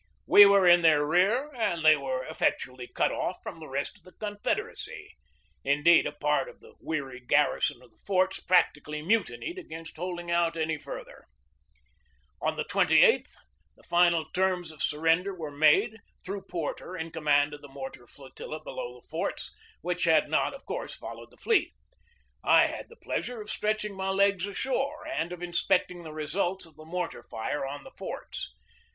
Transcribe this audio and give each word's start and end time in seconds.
We 0.25 0.47
were 0.47 0.65
in 0.65 0.81
their 0.81 1.05
rear 1.05 1.53
and 1.53 1.85
they 1.85 1.95
were 1.95 2.25
effectually 2.25 2.87
cut 2.87 3.11
off 3.11 3.37
from 3.43 3.59
the 3.59 3.67
rest 3.67 3.99
of 3.99 4.03
the 4.03 4.13
Confederacy. 4.13 5.13
Indeed, 5.63 6.07
a 6.07 6.11
part 6.11 6.49
of 6.49 6.59
the 6.59 6.73
weary 6.79 7.19
garrison 7.19 7.83
of 7.83 7.91
the 7.91 7.99
forts 7.99 8.39
practically 8.39 9.03
mutinied 9.03 9.59
against 9.59 9.97
holding 9.97 10.31
out 10.31 10.57
any 10.57 10.79
further. 10.79 11.25
On 12.41 12.55
the 12.55 12.65
28th 12.65 13.35
the 13.75 13.83
final 13.83 14.25
terms 14.33 14.71
of 14.71 14.81
surrender 14.81 15.35
were 15.35 15.51
made, 15.51 15.99
through 16.25 16.45
Porter, 16.49 16.97
in 16.97 17.11
command 17.11 17.53
of 17.53 17.61
the 17.61 17.67
mortar 17.67 18.07
flotilla 18.07 18.59
below 18.59 18.95
the 18.99 19.07
forts, 19.07 19.51
which 19.81 20.05
had 20.05 20.29
not, 20.31 20.55
of 20.55 20.65
course, 20.65 20.95
fol 20.95 21.17
lowed 21.19 21.29
the 21.29 21.37
fleet. 21.37 21.73
I 22.43 22.65
had 22.65 22.89
the 22.89 22.95
pleasure 22.97 23.39
of 23.39 23.51
stretching 23.51 23.93
my 23.95 24.09
legs 24.09 24.47
ashore 24.47 25.05
and 25.07 25.31
of 25.31 25.43
inspecting 25.43 26.01
the 26.01 26.11
results 26.11 26.65
of 26.65 26.75
the 26.75 26.85
mor 26.85 27.07
tar 27.09 27.21
fire 27.21 27.67
on 27.67 27.83
the 27.83 27.91
forts. 27.99 28.51